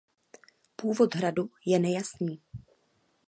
[0.75, 2.41] Původ hradu je nejasný.